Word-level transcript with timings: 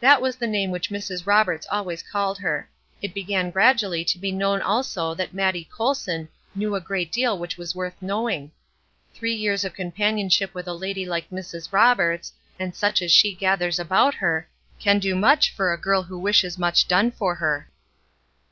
That 0.00 0.20
was 0.20 0.34
the 0.34 0.48
name 0.48 0.72
which 0.72 0.90
Mrs. 0.90 1.24
Roberts 1.24 1.68
always 1.70 2.02
called 2.02 2.38
her. 2.40 2.68
It 3.00 3.14
began 3.14 3.52
gradually 3.52 4.04
to 4.06 4.18
be 4.18 4.32
known 4.32 4.60
also 4.60 5.14
that 5.14 5.32
"Mattie 5.34 5.68
Colson" 5.72 6.28
knew 6.52 6.74
a 6.74 6.80
great 6.80 7.12
deal 7.12 7.38
which 7.38 7.56
was 7.56 7.72
worth 7.72 7.94
knowing. 8.00 8.50
Three 9.14 9.34
years 9.36 9.64
of 9.64 9.72
companionship 9.72 10.52
with 10.52 10.66
a 10.66 10.74
lady 10.74 11.06
like 11.06 11.30
Mrs. 11.30 11.70
Roberts, 11.72 12.32
and 12.58 12.74
such 12.74 13.00
as 13.02 13.12
she 13.12 13.36
gathers 13.36 13.78
about 13.78 14.14
her, 14.16 14.48
can 14.80 14.98
do 14.98 15.14
much 15.14 15.54
for 15.54 15.72
a 15.72 15.78
girl 15.80 16.02
who 16.02 16.18
wishes 16.18 16.58
much 16.58 16.88
done 16.88 17.12
for 17.12 17.36
her. 17.36 17.70